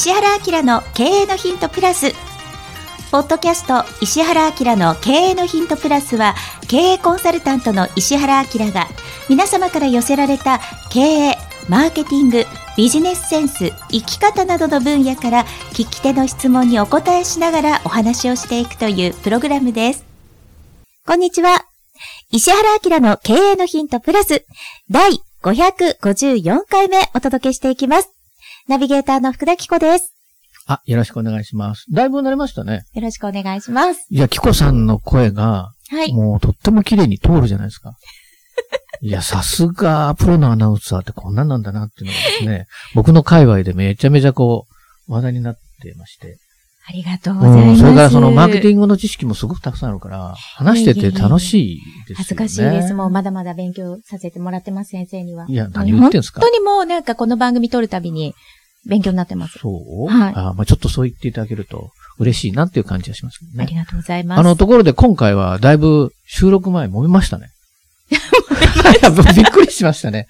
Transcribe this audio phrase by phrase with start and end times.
[0.00, 2.12] 石原明の経営のヒントプラス。
[3.10, 6.34] ポッドキャスト石原明の経営のヒントプラスは
[6.68, 8.86] 経営コンサルタントの石原明が
[9.28, 10.58] 皆様から寄せられた
[10.90, 11.38] 経営、
[11.68, 12.46] マーケティング、
[12.78, 15.44] ビジネスセンス、生き方などの分野から
[15.74, 20.06] 聞き手の質問にお答えしながらお話をしていくというプログラムです。
[21.06, 21.66] こんにちは。
[22.30, 24.46] 石原明の経営のヒントプラス
[24.90, 25.10] 第
[25.42, 28.19] 554回目お届けしていきます。
[28.70, 30.14] ナビゲーターの福田紀子です。
[30.68, 31.86] あ、よろしくお願いします。
[31.90, 32.84] だいぶ慣れましたね。
[32.94, 34.06] よろしくお願いします。
[34.08, 36.12] いや、紀子さんの声が、はい。
[36.12, 37.94] もうとっても綺麗に通るじゃないですか。
[39.02, 44.68] いや、さすがプロのアナウンサーってこんなんなんだなっていうのがですね、僕の界隈でめちゃめちゃこ
[45.08, 46.38] う、話題になってまして。
[46.88, 47.68] ありがとうございます。
[47.70, 52.14] うん、それからそのマーケティングの知識もすごくたくさんあるから、話してて楽しいですよね。
[52.18, 52.94] 恥ずかしいです。
[52.94, 55.46] もうまだまだ勉強させてもらってます、先生には。
[55.48, 58.34] いや、何言ってんすか本当にもうなんかこの番組撮るたびに
[58.86, 59.58] 勉強になってます。
[59.58, 60.06] そう？
[60.08, 60.32] はい。
[60.34, 63.64] あまあちょっとそう言っていただけると嬉しいなっていう感じがしますね。
[63.64, 64.38] ありがとうございます。
[64.40, 67.48] あの、ところで今回はだいぶ収録前揉めましたね。
[69.36, 70.26] びっくりしましたね。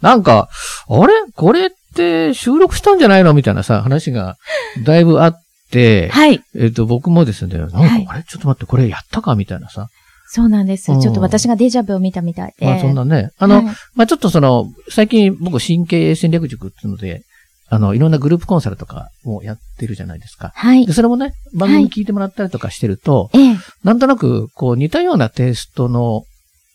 [0.00, 0.48] なんか、
[0.88, 1.12] あれ？
[1.34, 4.36] これって収録したんじゃないのみたいなさ、話が
[4.84, 5.34] だいぶあっ
[5.70, 6.40] て、はい。
[6.54, 8.24] えっ、と、僕もですね、なんか、はい、あれ？
[8.24, 9.88] ちょっと待って、これやったかみたいなさ。
[10.28, 10.86] そうなんです。
[10.86, 12.66] ちょっと私がデジャブを見たみたいで。
[12.66, 13.30] まあそんなね。
[13.38, 17.22] あの、はい、まあちょっとその、最近僕神経戦略塾っていうので、
[17.68, 20.52] あの、いろんなグループコンサルとかもやってるじゃないですか。
[20.54, 20.86] はい。
[20.86, 26.24] で、それもね、番組聞いてもらったりとかしてると、はい、なんとなく、こう、似たようなテイストの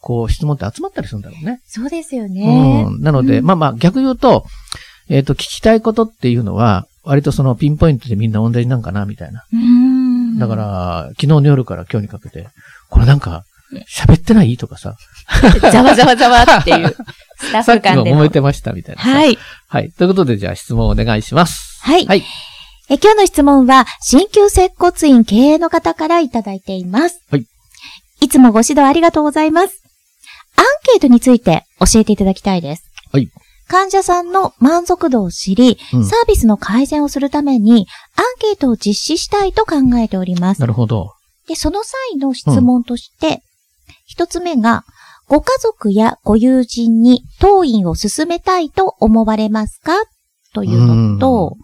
[0.02, 1.62] こう、質問って集まったりするんだろうね。
[1.66, 2.86] そうですよね。
[2.88, 3.02] うん。
[3.02, 4.46] なので、うん、まあまあ、逆言うと、
[5.10, 9.44] えっ、ー、と、聞きたいことっていうのは、割とそのピンポイントでみんな同じなんかな、みたいな。
[9.52, 10.38] うん。
[10.40, 12.48] だから、昨日の夜から今日にかけて、
[12.90, 13.44] これなんか、
[13.88, 14.58] 喋ってない？
[14.58, 14.96] とかさ。
[15.72, 16.96] ざわざわざわっていう、
[17.38, 17.64] スタッフ間で。
[17.64, 19.02] さっきも揉めてましたみたいな。
[19.02, 19.38] はい。
[19.68, 19.92] はい。
[19.92, 21.80] ということで、じゃあ質問お願いします。
[21.82, 22.06] はい。
[22.06, 22.24] はい。
[22.90, 27.22] え今日の質問は、鍼灸接骨院経営の方からいただいています。
[27.30, 27.46] はい。
[28.22, 29.84] いつもご指導ありがとうございます。
[30.56, 32.84] アンケートについて教えていただきたいです。
[33.14, 33.30] はい。
[33.68, 37.86] 患者さんの満足度を知り、うん、サービスの改善をするために、
[38.16, 40.62] アンケートを実施したいと考えております。
[40.62, 41.14] なるほど。
[41.48, 43.44] で、その際の質問として、
[44.10, 44.84] 一、うん、つ目が、
[45.28, 49.94] ご家族やご友人に当院を進めたいと思われますか？
[50.56, 51.56] というのと、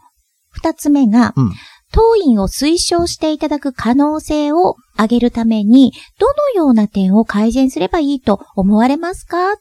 [0.52, 1.52] 二つ目が、うん、
[1.92, 9.56] 当院を推奨していただく可能性を上げるために、どのような点を改善すればいいと思われますか？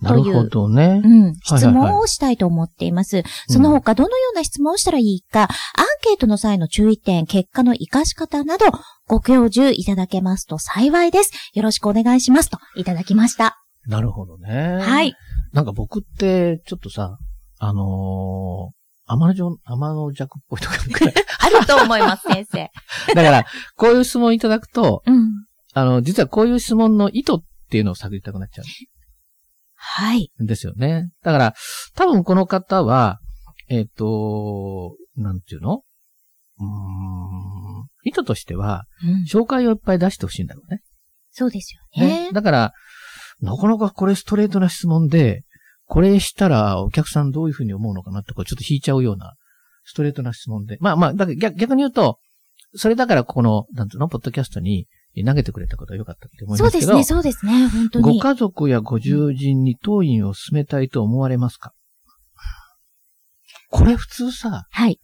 [0.00, 1.00] なるほどね。
[1.02, 1.34] うん。
[1.42, 3.16] 質問をしたいと思っています。
[3.16, 5.48] はいはいはい、その他、どのような質問をしたらいいか、アン
[6.02, 8.66] ケートの際の注意点、結果の活かし方など、
[9.06, 11.32] ご教授いただけますと幸いです。
[11.54, 13.56] よろしくお願いしますと、いただきました。
[13.86, 14.78] なるほどね。
[14.80, 15.14] はい。
[15.52, 17.16] なんか僕って、ちょっとさ、
[17.58, 18.72] あの
[19.06, 20.76] 天の弱、天の弱っぽいとか
[21.40, 22.70] あると思います、先生。
[23.14, 23.46] だから、
[23.76, 25.30] こういう質問いただくと、うん、
[25.72, 27.36] あの、実はこういう質問の意図っ
[27.70, 28.64] ていうのを探りたくなっちゃう。
[29.76, 30.30] はい。
[30.38, 31.10] ですよね。
[31.22, 31.54] だから、
[31.94, 33.20] 多分この方は、
[33.68, 35.82] えっ、ー、と、なんていうの？
[36.58, 40.80] うん、意図としては、うん、紹介をいっぱい出してほしいんだろうね。
[41.30, 42.28] そうですよね。
[42.28, 42.72] ねだから、
[43.40, 45.42] なかなかこれストレートな質問で、
[45.84, 49.34] これしたらお客さんどういうふうに思うのかなってこうちょっと引いちゃうような
[49.84, 50.78] ストレートな質問で。
[50.80, 52.18] まあまあ、だ逆逆に言うと、
[52.74, 54.86] それだからこの、なんつうの、ポッドキャストに
[55.24, 56.86] 投げてくれたことは良かったって思いますけど。
[56.86, 58.18] そうですね、そうですね、本当に。
[58.18, 61.72] ご家族やご友人に当院を進めたいと思われますか、
[63.70, 65.00] これ普通さ、はい。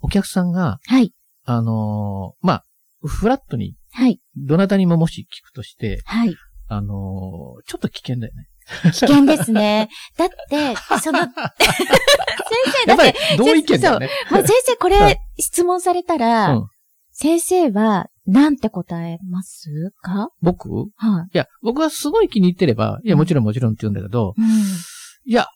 [0.00, 1.12] お客さんが、はい。
[1.44, 2.64] あのー、まあ、
[3.02, 4.20] フラットに、はい。
[4.36, 6.34] どなたにももし聞くとして、はい。
[6.68, 8.48] あのー、ちょっと危険だよね。
[8.90, 9.88] 危険ですね。
[10.18, 11.30] だって、その、 先
[12.84, 14.10] 生、だって、同意見だよね。
[14.30, 16.68] 先生、これ、質問されたら、うん、
[17.12, 20.30] 先生は、なんて答えますか？
[20.42, 20.68] 僕？
[20.96, 21.34] はい。
[21.34, 25.46] いや、僕はすごい気に入ってれば、いや、もちろんもちろんって言うんだけど、うん、いや、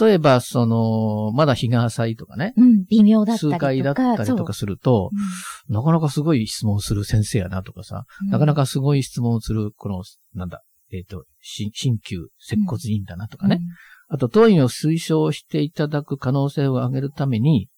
[0.00, 2.54] 例えば、その、まだ日が浅いとかね。
[2.56, 3.56] うん、微妙だったりとか。
[3.56, 5.10] 数回だったりとかすると、
[5.68, 10.02] うん、なかなかすごい質問する先生やなとかさ、うん、なかなかすごい質問する、この、
[10.34, 13.60] なんだ、えっ、ー、と、新旧接骨院だなとかね。
[14.08, 17.68] あと、当院を推奨していただく可能性を上げるために、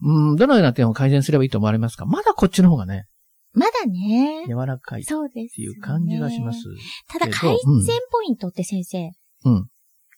[0.00, 2.04] うん、どのような点を改善すればいいと思われますか？
[2.04, 3.06] まだこっちの方がね。
[3.54, 4.44] まだね。
[4.46, 5.04] 柔らかい。
[5.04, 6.58] そうです、っていう感じがします。
[7.08, 7.56] ただ、改
[7.86, 9.10] 善ポイントって先生。
[9.44, 9.68] うん。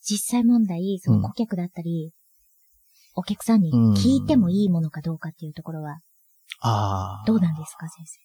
[0.03, 2.13] 実際問題、その顧客だったり、
[3.15, 5.99] お客さんに聞いてもいいものかどうかっていうところは。
[6.61, 7.25] ああ。
[7.27, 8.19] どうなんですか、先生？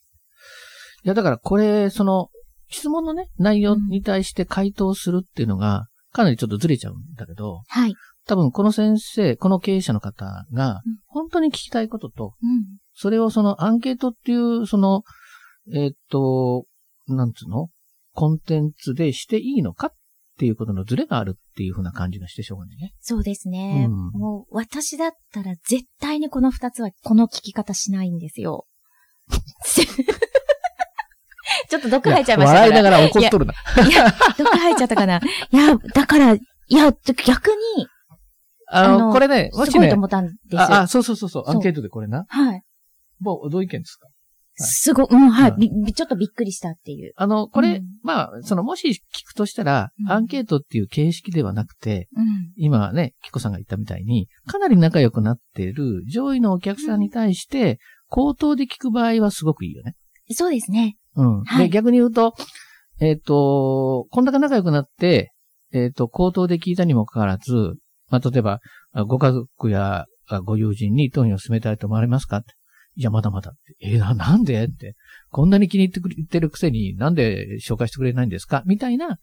[1.05, 2.29] いや、だからこれ、その、
[2.69, 7.95] 質問のね、内容に対して回答するっていうのが、かなりちょっとずれちゃうんだけど、はい。
[8.27, 12.77] 多分この先生、この経営者の方が、本当に聞きたいことと、うん。
[12.93, 15.03] それをそのアンケートっていう、その、
[15.73, 16.65] えっと、
[17.07, 17.69] なんつうの？
[18.13, 19.93] コンテンツでしていいのかっ
[20.37, 22.93] ていうことのズレがあるっていうふうな感じがしてしょうがないね。
[22.99, 23.87] そうですね。
[23.87, 28.65] うんもう私だったら絶対にこの二つはこの聞き方しないんですよ。
[31.69, 32.67] ちょっと毒吐いちゃいましたから。
[32.67, 33.53] 笑いながら怒っとるな。
[33.53, 35.17] いや、毒吐いちゃったかな。
[35.17, 35.21] い
[35.55, 36.39] や、だから、い
[36.69, 36.91] や、
[37.25, 37.47] 逆
[37.77, 37.87] に、
[38.67, 40.61] あの、あのこれね、もしねすごいと、思ったんですよ。
[40.61, 42.25] あ、あ、そうそうそう、そうアンケートでこれな。
[42.27, 42.63] はい。
[43.21, 44.07] もう、どういう意見ですか？
[44.07, 44.11] い
[44.63, 47.13] すごい、うん、はい、うんびびちょっとびっくりしたっていう。
[47.15, 52.25] あの、これ、うんまあ、その、もし聞くとしたら、うんアンケートっていう形式ではなくて、うん。
[52.57, 57.79] 今ね、キコさんが言ったみたいに、かなり仲良くなっている上位のお客さんに対して、
[58.09, 59.95] 口頭で聞く場合はすごくいいよね。
[60.31, 60.97] そうですね。
[61.15, 61.43] うん。
[61.43, 62.33] で、はい逆に言うと、
[62.99, 65.31] えっ、と、こんだけ仲良くなって、
[65.73, 67.53] えっ、と、口頭で聞いたにもかかわらず、
[68.09, 68.59] まあ、例えば、
[68.91, 72.43] あご家族やあご友人に当院を進めたいと思われますか？
[72.95, 73.75] いや、まだまだって。
[73.81, 74.63] えーな、 なんで？
[74.65, 74.95] って。
[75.29, 78.63] こんなに気に入ってくれてるくせに、なんで紹介してくれないんですか？
[78.65, 79.17] みたいな、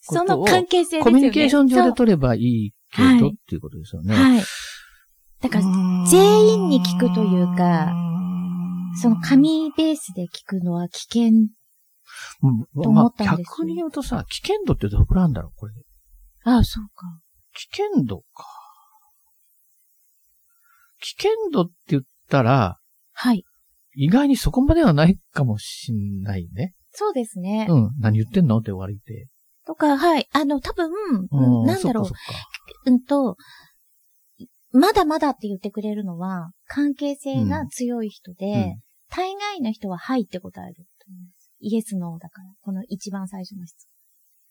[0.00, 1.04] その関係性ですよね。
[1.04, 4.14] コミュニケーション上で取ればいいけど、はいっていうことですよね。
[4.14, 4.42] はい。
[5.40, 5.64] だから、
[6.10, 7.92] 全員に聞くというか、
[9.00, 11.30] その紙ベースで聞くのは危険。
[12.42, 15.74] うん、とまあ思ったんですよ逆に言うとさ、危険度ってどこなんだろうこれ。
[16.44, 17.20] ああ、そうか。
[17.52, 18.46] 危険度か。
[21.00, 22.78] 危険度って言ったら、
[23.18, 23.44] はい。
[23.94, 26.74] 意外にそこまではないかもしんないね。
[26.92, 27.66] そうですね。
[27.68, 27.90] うん。
[27.98, 28.58] 何言ってんの？
[28.58, 29.26] って終わりで。
[29.66, 30.28] とか、はい。
[30.32, 30.90] あの、多分、
[31.30, 31.66] うん。
[31.66, 32.04] なんだろう
[32.90, 33.36] うんと、
[34.70, 40.84] まだまだって言ってくれるのは、関係性が強い人で、うん大概の人ははいって答える。
[41.60, 42.48] イエス、ノーだから。
[42.60, 43.86] この一番最初の質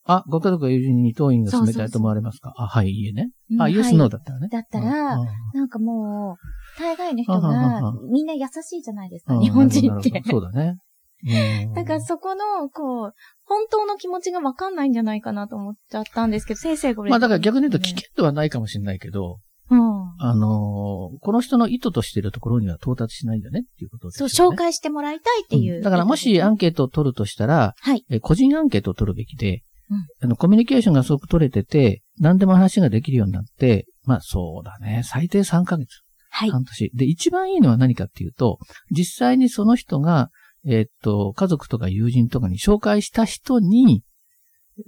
[0.05, 2.53] あ、ご家族や友人に当院が進めたいと思われますか？
[2.55, 3.31] あ、はい、いいえね。
[3.59, 4.17] あ、イエス、ノーだ。
[4.17, 4.47] だったらね。
[4.49, 5.17] だったら
[5.53, 6.37] なんかもう、
[6.77, 10.77] 大概の人がは、みんな優しいじゃないですか、うん日本人ってそうだね。
[11.23, 13.13] うん だからそこの、こう、
[13.45, 17.09] 本当の気持ちがわかんないんじゃないかなと思っちゃったんですけど、先生これ。
[17.09, 19.39] まあだから逆に言うと危険度はないかもしれないけど、
[19.69, 19.79] うん。
[20.19, 24.51] あのーこの人の意図としているところには到達しないんだねっていうことですそう。
[24.51, 25.79] 紹介してもらいたいっていう。
[25.79, 28.05] んだからもしアンケートを取るとしたら、はい。
[28.09, 36.01] え個人アンケートを取るべきで、うんあの、コミュニケーションがすごく取れてて、何でも話ができるようになって、まあそうだね、最低3ヶ月、
[36.37, 36.49] はい。
[36.49, 36.91] 半年。
[36.93, 38.59] で、一番いいのは何かっていうと、
[38.91, 40.31] 実際にその人が、
[40.65, 44.03] えーっと、家族とか友人とかに紹介した人に、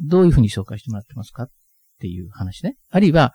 [0.05, 1.47] どういうふうに紹介してもらってますかっ
[2.01, 2.75] ていう話ね。
[2.89, 3.33] あるいは、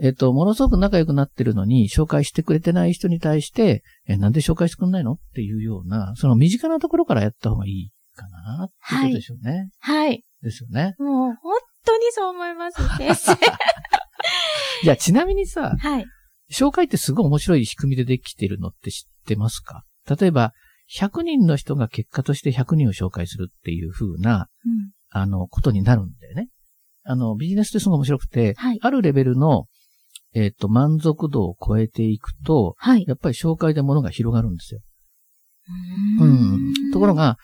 [0.00, 9.68] えーっと、ものすごく仲良くなってるのに、紹介してくれてない人に対して、え、なんで紹介してくんないのっていうような、その身近なところからやった方がいいかな、っていうことでしょうね。
[9.78, 10.24] はい。
[10.42, 10.94] ですよね。
[10.98, 13.36] もう、本当にそう思います、 先生。
[14.84, 16.06] じゃあ、ちなみにさ、はい。
[16.52, 19.84] 紹介ってすごい面白い仕組みでできてるのって知ってますか？
[20.08, 20.52] 例えば、
[20.94, 24.90] 100人の人が結果として100人を紹介するっていう風な、うん。
[25.10, 26.48] あの、ことになるんだよね。
[27.04, 28.78] あの、ビジネスってすごい面白くて、はい。
[28.80, 29.66] あるレベルの、
[30.34, 33.04] えっ、と、満足度を超えていくと、はい。
[33.06, 34.80] やっぱり紹介で物が広がるんですよ。
[36.20, 36.74] ううん。
[36.92, 37.36] ところ、が、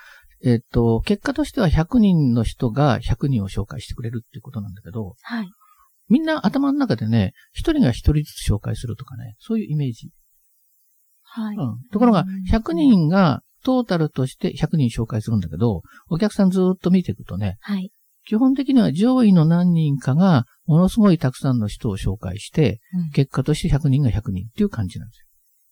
[0.43, 5.49] えっ、と、結果としては100人の人が100人を紹介してくれるっていうことなんだけど、はい。
[6.09, 10.11] みんな頭の中でね、一人が一人ずつ紹介するとかね、そういうイメージ。
[11.23, 11.57] はい。
[11.57, 11.79] うん。
[11.93, 17.91] ところがうん、100人がトータルとして100人紹介するんだけど、お客さんずーっと見ていくとね、はい。
[18.27, 25.25] 基本的には上位の何人かが、ものすごいたくさんの人を紹介して、うん結果として100人が100人っていう感じなんです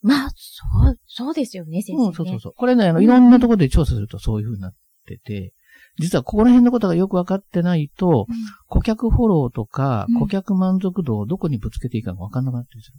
[0.02, 1.98] まあ、そう、そうですよね、先よ。
[1.98, 2.08] 生、ね。
[2.08, 2.52] うん、そうそうそう。
[2.56, 4.72] これね、あの、いろんなところで調査するとそういう風になっ
[5.06, 5.52] てて、
[5.98, 8.36] 実はここら辺のことがよくわかってないと、うん
[8.68, 12.98] 顧客フォローとかうん、顧客満足度をどこにぶつけていいかがわかんなくなったりする。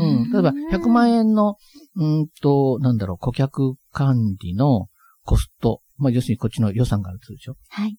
[0.00, 0.32] ううん。
[0.32, 1.56] 例えば、100万円の、
[1.96, 4.88] うんと、なんだろう、顧客管理の
[5.24, 5.82] コスト。
[5.96, 7.56] まあ、要するにこっちの予算があるでしょ。
[7.68, 7.96] はい。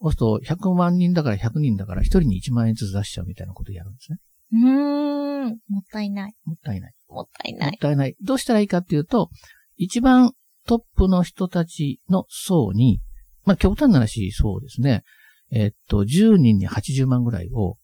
[0.00, 4.18] そうすると、100万人だから100人だから1人に1万円ずつ出しちゃうみたいなことをやるんですね。
[4.52, 5.58] うーん。
[5.68, 6.34] もったいない。
[6.44, 6.92] もったいない。
[7.08, 7.76] もったいもない。
[7.76, 8.16] ったいない。
[8.22, 9.30] どうしたらいいかっていうと、
[9.76, 10.32] 一番
[10.66, 13.00] トップの人たちの層に、
[13.44, 15.02] まあ、極端な話、そうですね。
[15.50, 17.76] えっと、10人に80万ぐらいを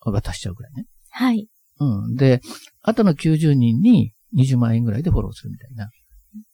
[0.00, 0.86] 渡しちゃうぐらいね。
[1.10, 1.48] はい。
[1.78, 2.14] うん。
[2.16, 2.40] で、
[2.82, 5.88] あとの90人に20万円ぐらいでフォローするみたいな。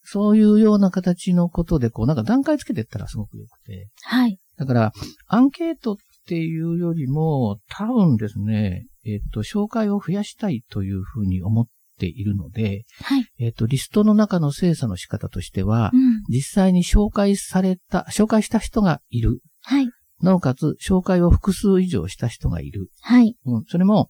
[0.03, 3.87] そういうような形のことで、こう、なんか段階つけていったらすごく良くて。
[4.03, 4.37] はい。
[4.57, 4.91] だから、
[5.27, 5.95] アンケートっ
[6.27, 11.67] ていうよりも、多分ですね、えっと、紹介を増やしたいというふうに思っ
[11.99, 13.25] ているので、はい。
[13.39, 16.23] えっと、リストの中の精査の仕方としてはう、ん。
[16.29, 19.41] 実際に紹介された、紹介した人がいる。
[19.61, 19.89] はい。
[20.21, 22.89] なおかつ、紹介を複数以上した人がいる。
[23.01, 23.35] はい。
[23.45, 23.63] うん。
[23.67, 24.09] それも、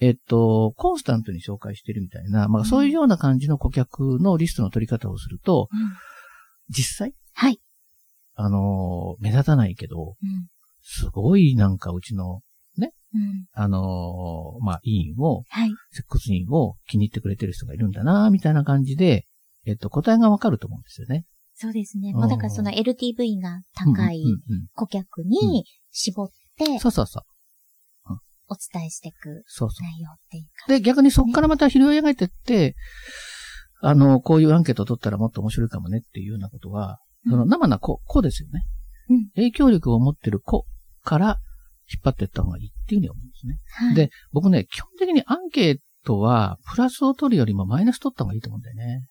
[0.00, 5.68] えっと、コンスタントに紹介してるみたいな、まあ、そういうような感じの顧客のリストの取り方をすると、
[6.68, 7.60] 実際、はい。
[8.34, 10.46] あの、目立たないけど、うん。
[10.82, 12.40] すごいなんかうちの、
[13.14, 13.44] うん。
[13.52, 15.70] あの、まあ、委員を、はい。
[15.90, 19.26] 接骨院を気に入ってくれてる人がいるんだな、みたいな感じで、
[19.66, 21.24] えっと、答えがわかると思うんですよね。
[21.54, 22.12] そうですね。
[22.14, 24.22] うんもうだからその LTV が高い
[24.72, 27.22] 顧客に絞ってうんそうそうそう。
[28.52, 29.84] お伝えしていくそうそう。
[29.84, 30.72] 内容っていうか。
[30.72, 32.74] で、逆にそこからまた拾い上げてって、
[33.80, 38.64] あの、こういうアンケートを取ったらもっと面白いかもねっていうようなことは、うんその生な子、子ですよね。
[39.10, 40.66] うん影響力を持ってる子
[41.04, 41.38] から
[41.92, 43.58] 引っ張っていった方がいいっていうふうに思うんですね。
[43.88, 49.04] はい、で、僕ね、基本的にアンケートは、プラスを取るよりもマイナス取った方がいいと思うんだよね。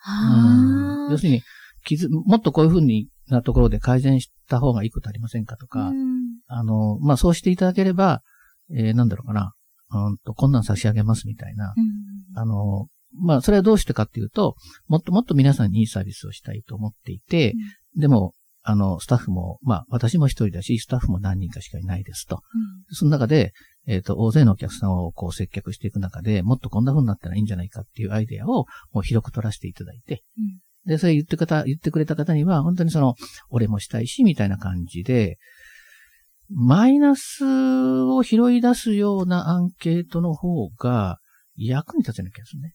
[0.00, 1.42] あ要するに、
[1.84, 6.18] 傷、もっとこういうふうになところで改善した方がいいことありませんかとか、うん。
[6.46, 8.22] あの、まあ、そうしていただければ、
[8.74, 9.54] えー、なんだろうかな、
[9.90, 12.38] うんと、こんなん差し上げますみたいな、うん。
[12.38, 12.88] あの、
[13.20, 14.54] まあ、それはどうしてかっていうと、
[14.86, 17.54] もっともっと皆さんにいいサービスをしたいと思っていて、
[17.96, 18.34] でも、
[18.70, 22.42] あの、スタッフも、まあ、私も一人だし、スタッフも何人かしかいないですと。
[22.90, 23.52] その中で、
[23.86, 33.14] えっ、と、大勢のお客さんをこう接客していく中で、もっとこんな風になったらいいんじゃないかっていうアイデアをもう広く取らせていただいて、うんで、それ言って方、言ってくれた方には、本当にその、
[33.50, 35.36] 俺もしたいし、みたいな感じで、
[36.50, 41.18] マイナスを拾い出すようなアンケートの方が
[41.56, 42.72] 役に立つような気がするね。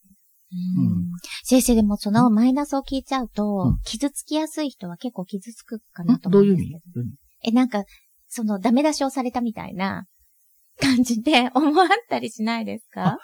[1.43, 6.77] 先生でもそのマイナスを聞いちゃうと、うん傷つきやすい人は結構傷つくかなと思うんですけど。
[6.77, 6.81] 味？
[6.93, 7.15] どういう意味？
[7.49, 7.83] え、なんか、
[8.27, 10.05] そのダメ出しをされたみたいな
[10.81, 13.17] 感じで 思わったりしないですか？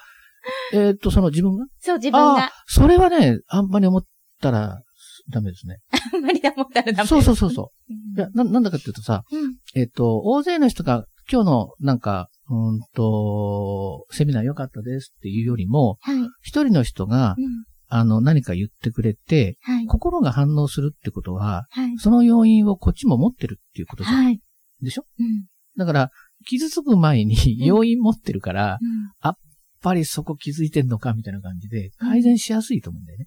[0.73, 1.65] えっ、と、その自分が？
[1.79, 4.03] そう、自分がそれはね、あんまり思っ
[4.41, 4.81] たら
[5.29, 5.77] ダメですね。
[6.13, 7.07] あんまりだもったらダメ。
[7.07, 7.93] そうそうそうそう。
[7.93, 8.17] うん。
[8.17, 9.55] いや、な、なんだかっていうとさ、うん。
[9.75, 16.17] えっ、と、大勢の人が今日のなんか、うーんと、セミナー良かったですっていうよりも、はい。
[16.41, 17.45] 一人の人が、うん。
[17.91, 19.85] あの、何か言ってくれて、はい。
[19.87, 21.97] 心が反応するってことは、はい。
[21.97, 24.25] その要因をこっちも持ってるっていうことじゃん。
[24.25, 24.39] はい。
[24.81, 25.05] でしょ？
[25.19, 25.45] うん。
[25.77, 26.11] だから、
[26.47, 28.79] 傷つく前に要因持ってるから、
[29.23, 29.49] やっうん
[29.81, 33.25] ぱりそこ気づいてんのかみたいな感じで、改善しやすいと思うんだよね。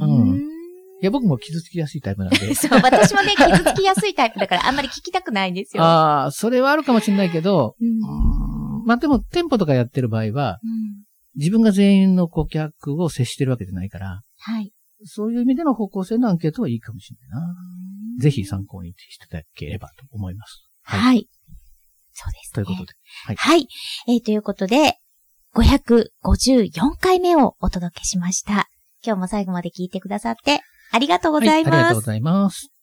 [0.00, 0.06] う
[0.40, 0.53] ん
[1.04, 2.38] や、僕も傷つきやすいタイプなんで。
[2.54, 5.82] そう、私もね、 傷つきやすいタイプだから、あんまり聞きたくないんですよ。
[5.82, 11.04] ああ、それはあるかもしれないけど、うんまあでも、店舗とかやってる場合は、うん
[11.36, 14.72] 自分が全員の顧客を接してるわけじゃないから、はい。
[15.04, 17.54] そういう意味での方向性のアンケートはいいかもしれないな。
[18.20, 20.64] ぜひ参考にしていただければと思います。
[20.82, 21.28] はい。
[22.12, 22.64] そうです、ね。
[22.64, 22.92] ということで。
[23.26, 23.36] はい。
[23.36, 23.68] はい。
[24.08, 24.98] えーということで、
[25.54, 28.68] 554回目をお届けしました。
[29.04, 31.72] 今日も最後まで聞いてくださってありがとうございます。
[31.72, 32.73] はいありがとうございます。